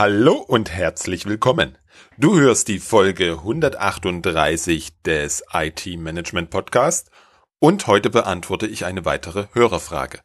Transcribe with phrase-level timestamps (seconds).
[0.00, 1.76] Hallo und herzlich willkommen.
[2.16, 7.10] Du hörst die Folge 138 des IT Management Podcast
[7.58, 10.20] und heute beantworte ich eine weitere Hörerfrage.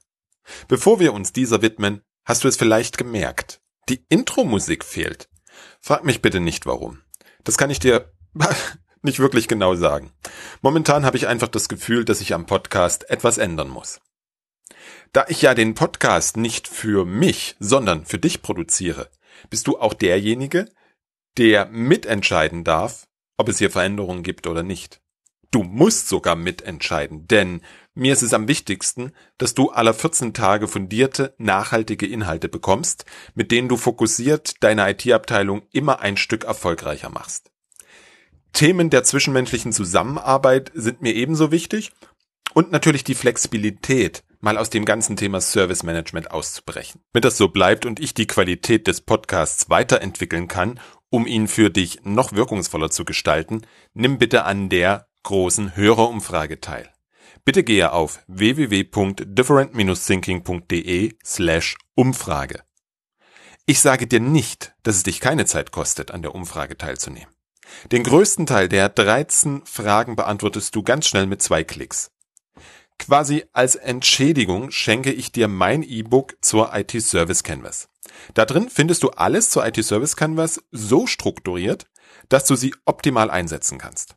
[0.69, 3.59] Bevor wir uns dieser widmen, hast du es vielleicht gemerkt.
[3.89, 5.27] Die Intro-Musik fehlt.
[5.81, 7.01] Frag mich bitte nicht warum.
[7.43, 8.13] Das kann ich dir
[9.01, 10.13] nicht wirklich genau sagen.
[10.61, 13.99] Momentan habe ich einfach das Gefühl, dass ich am Podcast etwas ändern muss.
[15.11, 19.09] Da ich ja den Podcast nicht für mich, sondern für dich produziere,
[19.49, 20.69] bist du auch derjenige,
[21.37, 25.01] der mitentscheiden darf, ob es hier Veränderungen gibt oder nicht.
[25.51, 27.61] Du musst sogar mitentscheiden, denn
[27.93, 33.05] mir ist es am wichtigsten, dass du aller 14 Tage fundierte, nachhaltige Inhalte bekommst,
[33.35, 37.51] mit denen du fokussiert deine IT-Abteilung immer ein Stück erfolgreicher machst.
[38.51, 41.91] Themen der zwischenmenschlichen Zusammenarbeit sind mir ebenso wichtig
[42.53, 47.01] und natürlich die Flexibilität, mal aus dem ganzen Thema Service Management auszubrechen.
[47.11, 51.69] Damit das so bleibt und ich die Qualität des Podcasts weiterentwickeln kann, um ihn für
[51.69, 56.89] dich noch wirkungsvoller zu gestalten, nimm bitte an der großen Hörerumfrage teil.
[57.43, 62.61] Bitte gehe auf www.different-thinking.de slash Umfrage.
[63.65, 67.33] Ich sage dir nicht, dass es dich keine Zeit kostet, an der Umfrage teilzunehmen.
[67.91, 72.11] Den größten Teil der 13 Fragen beantwortest du ganz schnell mit zwei Klicks.
[72.97, 77.89] Quasi als Entschädigung schenke ich dir mein E-Book zur IT Service Canvas.
[78.33, 81.85] Da drin findest du alles zur IT Service Canvas so strukturiert,
[82.29, 84.15] dass du sie optimal einsetzen kannst.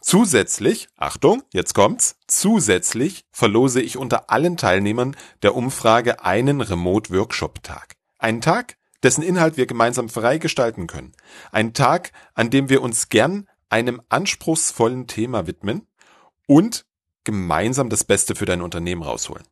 [0.00, 7.62] Zusätzlich, Achtung, jetzt kommt's, zusätzlich verlose ich unter allen Teilnehmern der Umfrage einen Remote Workshop
[7.62, 7.94] Tag.
[8.18, 11.12] Einen Tag, dessen Inhalt wir gemeinsam frei gestalten können.
[11.52, 15.86] Ein Tag, an dem wir uns gern einem anspruchsvollen Thema widmen
[16.48, 16.84] und
[17.24, 19.46] gemeinsam das Beste für dein Unternehmen rausholen.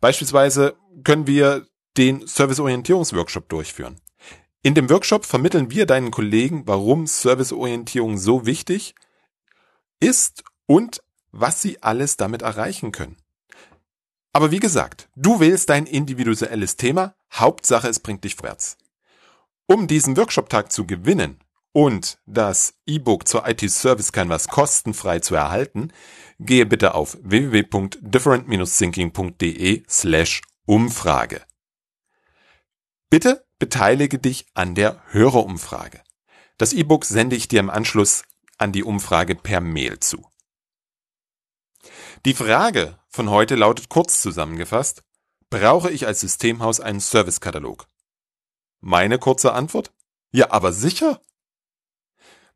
[0.00, 4.00] Beispielsweise können wir den Serviceorientierungsworkshop durchführen.
[4.62, 8.94] In dem Workshop vermitteln wir deinen Kollegen, warum Serviceorientierung so wichtig
[10.00, 13.16] ist und was sie alles damit erreichen können.
[14.32, 18.76] Aber wie gesagt, du wählst dein individuelles Thema, Hauptsache es bringt dich vorwärts.
[19.66, 21.40] Um diesen Workshop-Tag zu gewinnen
[21.76, 25.92] und das E-Book zur IT Service Canvas kostenfrei zu erhalten,
[26.40, 31.44] gehe bitte auf www.different-thinking.de slash Umfrage.
[33.10, 36.02] Bitte beteilige dich an der Hörerumfrage.
[36.56, 38.22] Das E-Book sende ich dir im Anschluss
[38.56, 40.26] an die Umfrage per Mail zu.
[42.24, 45.02] Die Frage von heute lautet kurz zusammengefasst,
[45.50, 47.86] brauche ich als Systemhaus einen Servicekatalog?
[48.80, 49.92] Meine kurze Antwort?
[50.32, 51.20] Ja, aber sicher.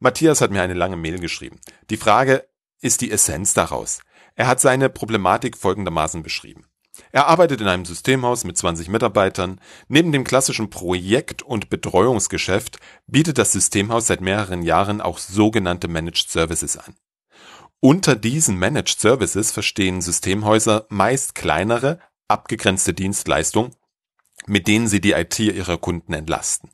[0.01, 1.61] Matthias hat mir eine lange Mail geschrieben.
[1.91, 2.49] Die Frage
[2.81, 4.01] ist die Essenz daraus.
[4.35, 6.65] Er hat seine Problematik folgendermaßen beschrieben.
[7.13, 9.61] Er arbeitet in einem Systemhaus mit 20 Mitarbeitern.
[9.89, 16.31] Neben dem klassischen Projekt- und Betreuungsgeschäft bietet das Systemhaus seit mehreren Jahren auch sogenannte Managed
[16.31, 16.95] Services an.
[17.81, 23.75] Unter diesen Managed Services verstehen Systemhäuser meist kleinere, abgegrenzte Dienstleistungen,
[24.47, 26.71] mit denen sie die IT ihrer Kunden entlasten.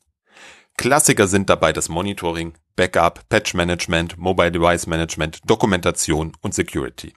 [0.77, 7.15] Klassiker sind dabei das Monitoring, Backup, Patch Management, Mobile Device Management, Dokumentation und Security.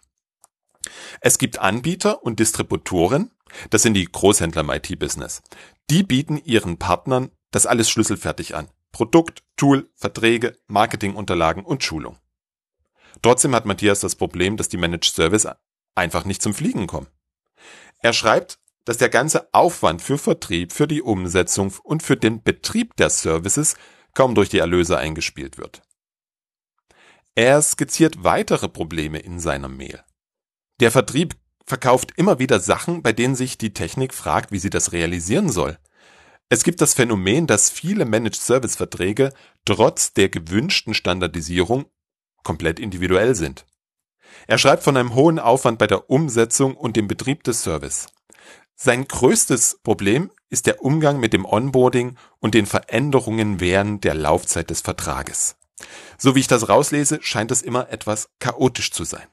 [1.22, 3.32] Es gibt Anbieter und Distributoren,
[3.70, 5.42] das sind die Großhändler im IT-Business.
[5.90, 8.70] Die bieten ihren Partnern das alles schlüsselfertig an.
[8.92, 12.18] Produkt, Tool, Verträge, Marketingunterlagen und Schulung.
[13.22, 15.48] Trotzdem hat Matthias das Problem, dass die Managed Service
[15.96, 17.08] einfach nicht zum Fliegen kommen.
[18.02, 22.96] Er schreibt, dass der ganze Aufwand für Vertrieb, für die Umsetzung und für den Betrieb
[22.96, 23.76] der Services
[24.14, 25.82] kaum durch die Erlöse eingespielt wird.
[27.36, 30.04] Er skizziert weitere Probleme in seiner Mail.
[30.80, 34.92] Der Vertrieb verkauft immer wieder Sachen, bei denen sich die Technik fragt, wie sie das
[34.92, 35.78] realisieren soll.
[36.50, 39.32] Es gibt das Phänomen, dass viele Managed Service Verträge
[39.66, 41.86] trotz der gewünschten Standardisierung
[42.44, 43.66] komplett individuell sind.
[44.48, 48.08] Er schreibt von einem hohen Aufwand bei der Umsetzung und dem Betrieb des Service.
[48.76, 54.70] Sein größtes Problem ist der Umgang mit dem Onboarding und den Veränderungen während der Laufzeit
[54.70, 55.56] des Vertrages.
[56.18, 59.28] So wie ich das rauslese, scheint es immer etwas chaotisch zu sein.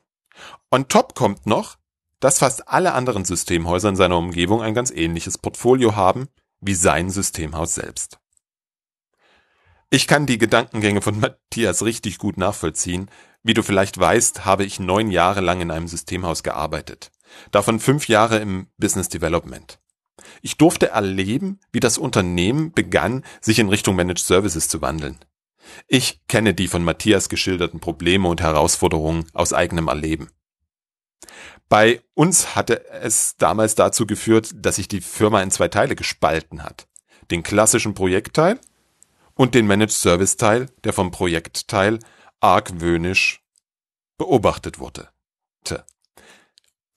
[0.71, 1.77] On top kommt noch,
[2.21, 6.29] dass fast alle anderen Systemhäuser in seiner Umgebung ein ganz ähnliches Portfolio haben
[6.61, 8.19] wie sein Systemhaus selbst.
[9.91, 13.11] Ich kann die Gedankengänge von Matthias richtig gut nachvollziehen.
[13.43, 17.13] Wie du vielleicht weißt, habe ich neun Jahre lang in einem Systemhaus gearbeitet.
[17.51, 19.79] Davon fünf Jahre im Business Development.
[20.43, 25.19] Ich durfte erleben, wie das Unternehmen begann, sich in Richtung Managed Services zu wandeln.
[25.89, 30.31] Ich kenne die von Matthias geschilderten Probleme und Herausforderungen aus eigenem Erleben.
[31.69, 36.63] Bei uns hatte es damals dazu geführt, dass sich die Firma in zwei Teile gespalten
[36.63, 36.87] hat.
[37.31, 38.61] den klassischen Projektteil
[39.35, 41.99] und den Managed Service Teil, der vom Projektteil
[42.41, 43.43] argwöhnisch
[44.19, 45.09] beobachtet wurde.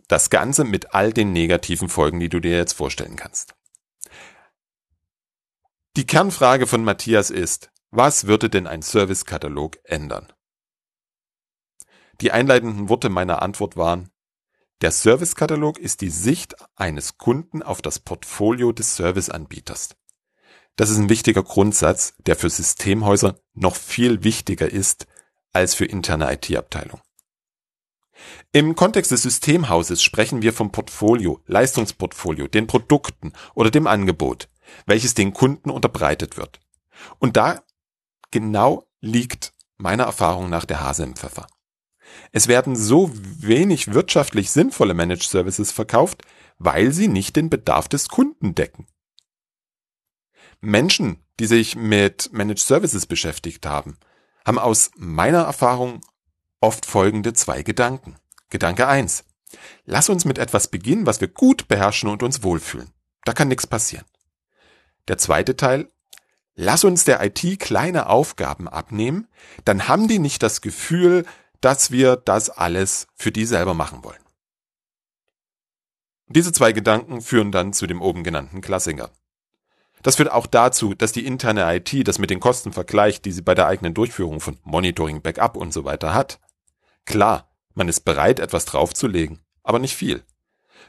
[0.10, 3.54] Das Ganze mit all den negativen Folgen, die du dir jetzt vorstellen kannst.
[5.96, 10.34] Die Kernfrage von Matthias ist, was würde denn ein Servicekatalog ändern?
[12.22, 14.10] Die einleitenden Worte meiner Antwort waren,
[14.82, 19.96] der Servicekatalog ist die Sicht eines Kunden auf das Portfolio des Serviceanbieters.
[20.76, 25.06] Das ist ein wichtiger Grundsatz, der für Systemhäuser noch viel wichtiger ist
[25.54, 27.04] als für interne IT-Abteilungen.
[28.52, 34.50] Im Kontext des Systemhauses sprechen wir vom Portfolio, Leistungsportfolio, den Produkten oder dem Angebot,
[34.86, 36.60] welches den Kunden unterbreitet wird.
[37.20, 37.64] Und da
[38.32, 41.48] genau liegt meiner Erfahrung nach der Hase im Pfeffer.
[42.32, 46.24] Es werden so wenig wirtschaftlich sinnvolle Managed Services verkauft,
[46.58, 48.88] weil sie nicht den Bedarf des Kunden decken.
[50.60, 53.98] Menschen, die sich mit Managed Services beschäftigt haben,
[54.46, 56.02] haben aus meiner Erfahrung
[56.62, 58.16] oft folgende zwei Gedanken.
[58.50, 59.24] Gedanke eins:
[59.86, 62.92] Lass uns mit etwas beginnen, was wir gut beherrschen und uns wohlfühlen.
[63.26, 64.06] Da kann nichts passieren.
[65.08, 65.90] Der zweite Teil,
[66.56, 69.28] lass uns der IT kleine Aufgaben abnehmen,
[69.66, 71.26] dann haben die nicht das Gefühl,
[71.62, 74.22] dass wir das alles für die selber machen wollen.
[76.28, 79.10] Diese zwei Gedanken führen dann zu dem oben genannten Klassiker.
[80.04, 83.42] Das führt auch dazu, dass die interne IT das mit den Kosten vergleicht, die sie
[83.42, 86.40] bei der eigenen Durchführung von Monitoring, Backup und so weiter hat.
[87.10, 90.24] Klar, man ist bereit, etwas draufzulegen, aber nicht viel.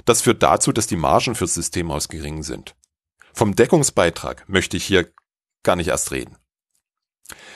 [0.04, 2.76] Das führt dazu, dass die Margen fürs Systemhaus gering sind.
[3.32, 5.10] Vom Deckungsbeitrag möchte ich hier
[5.62, 6.36] gar nicht erst reden.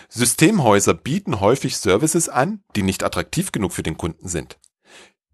[0.09, 4.59] Systemhäuser bieten häufig Services an, die nicht attraktiv genug für den Kunden sind.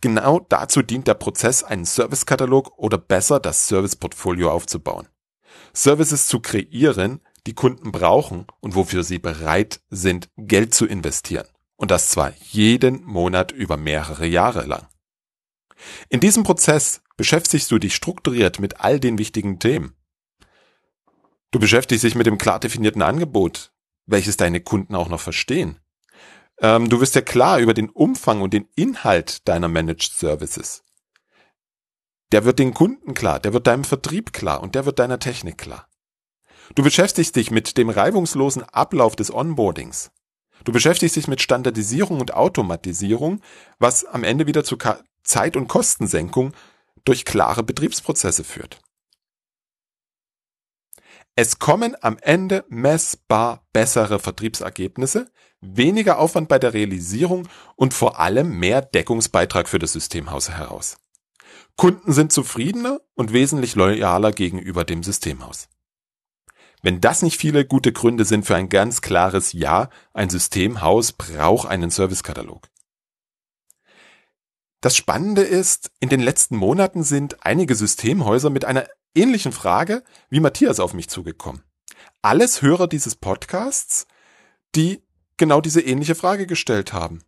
[0.01, 5.07] Genau dazu dient der Prozess, einen Servicekatalog oder besser das Serviceportfolio aufzubauen.
[5.73, 11.47] Services zu kreieren, die Kunden brauchen und wofür sie bereit sind, Geld zu investieren.
[11.81, 14.87] Und das zwar jeden Monat über mehrere Jahre lang.
[16.11, 19.97] In diesem Prozess beschäftigst du dich strukturiert mit all den wichtigen Themen.
[21.53, 23.73] Du beschäftigst dich mit dem klar definierten Angebot,
[24.05, 25.81] welches deine Kunden auch noch verstehen.
[26.59, 30.85] Ähm, du wirst ja klar über den Umfang und den Inhalt deiner Managed Services.
[32.31, 35.57] Der wird den Kunden klar, der wird deinem Vertrieb klar und der wird deiner Technik
[35.57, 35.89] klar.
[36.75, 40.11] Du beschäftigst dich mit dem reibungslosen Ablauf des Onboardings.
[40.65, 43.41] Du beschäftigst dich mit Standardisierung und Automatisierung,
[43.79, 44.77] was am Ende wieder zu
[45.23, 46.53] Zeit- und Kostensenkung
[47.05, 48.81] durch klare Betriebsprozesse führt.
[51.37, 55.31] Es kommen am Ende messbar bessere Vertriebsergebnisse,
[55.61, 60.99] weniger Aufwand bei der Realisierung und vor allem mehr Deckungsbeitrag für das Systemhaus heraus.
[61.77, 65.69] Kunden sind zufriedener und wesentlich loyaler gegenüber dem Systemhaus.
[66.83, 71.69] Wenn das nicht viele gute Gründe sind für ein ganz klares Ja, ein Systemhaus braucht
[71.69, 72.69] einen Servicekatalog.
[74.81, 80.41] Das Spannende ist, in den letzten Monaten sind einige Systemhäuser mit einer ähnlichen Frage wie
[80.41, 81.63] Matthias auf mich zugekommen.
[82.23, 84.07] Alles Hörer dieses Podcasts,
[84.75, 85.03] die
[85.37, 87.23] genau diese ähnliche Frage gestellt haben.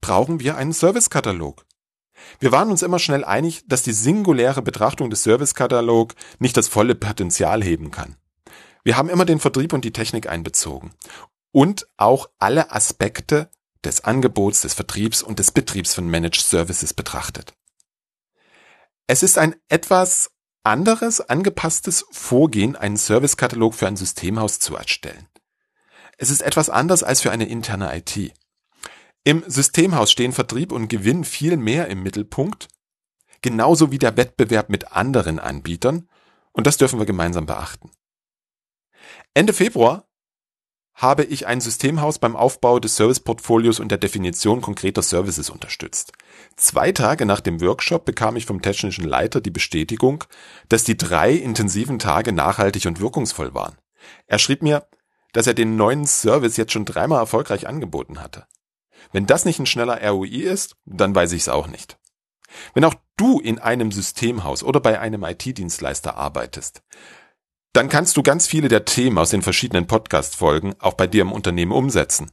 [0.00, 1.66] Brauchen wir einen Servicekatalog?
[2.38, 6.94] Wir waren uns immer schnell einig, dass die singuläre Betrachtung des Servicekatalog nicht das volle
[6.94, 8.16] Potenzial heben kann.
[8.84, 10.92] Wir haben immer den Vertrieb und die Technik einbezogen
[11.52, 13.50] und auch alle Aspekte
[13.84, 17.54] des Angebots, des Vertriebs und des Betriebs von Managed Services betrachtet.
[19.06, 20.30] Es ist ein etwas
[20.64, 25.28] anderes, angepasstes Vorgehen, einen Servicekatalog für ein Systemhaus zu erstellen.
[26.18, 28.32] Es ist etwas anders als für eine interne IT.
[29.24, 32.68] Im Systemhaus stehen Vertrieb und Gewinn viel mehr im Mittelpunkt,
[33.40, 36.08] genauso wie der Wettbewerb mit anderen Anbietern,
[36.52, 37.90] und das dürfen wir gemeinsam beachten.
[39.34, 40.06] Ende Februar
[40.94, 46.12] habe ich ein Systemhaus beim Aufbau des Serviceportfolios und der Definition konkreter Services unterstützt.
[46.56, 50.24] Zwei Tage nach dem Workshop bekam ich vom technischen Leiter die Bestätigung,
[50.68, 53.76] dass die drei intensiven Tage nachhaltig und wirkungsvoll waren.
[54.26, 54.86] Er schrieb mir,
[55.32, 58.46] dass er den neuen Service jetzt schon dreimal erfolgreich angeboten hatte.
[59.12, 61.98] Wenn das nicht ein schneller ROI ist, dann weiß ich es auch nicht.
[62.74, 66.82] Wenn auch du in einem Systemhaus oder bei einem IT-Dienstleister arbeitest,
[67.72, 71.32] dann kannst du ganz viele der Themen aus den verschiedenen Podcast-Folgen auch bei dir im
[71.32, 72.30] Unternehmen umsetzen.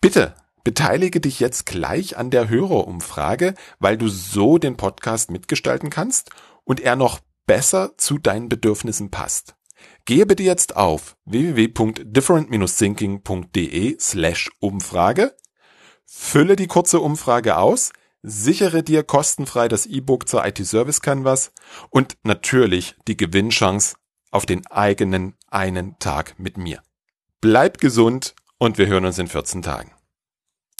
[0.00, 6.30] Bitte beteilige dich jetzt gleich an der Hörerumfrage, weil du so den Podcast mitgestalten kannst
[6.64, 9.54] und er noch besser zu deinen Bedürfnissen passt.
[10.06, 15.36] Gehe bitte jetzt auf www.different-thinking.de slash Umfrage,
[16.04, 17.92] fülle die kurze Umfrage aus,
[18.28, 21.52] sichere dir kostenfrei das E-Book zur IT Service Canvas
[21.90, 23.94] und natürlich die Gewinnchance
[24.32, 26.82] auf den eigenen einen Tag mit mir.
[27.40, 29.95] Bleib gesund und wir hören uns in 14 Tagen.